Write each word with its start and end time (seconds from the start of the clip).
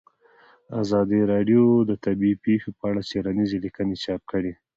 ازادي 0.81 1.19
راډیو 1.33 1.63
د 1.89 1.91
طبیعي 2.05 2.35
پېښې 2.45 2.69
په 2.77 2.83
اړه 2.89 3.01
څېړنیزې 3.09 3.57
لیکنې 3.65 3.95
چاپ 4.03 4.21
کړي. 4.31 4.53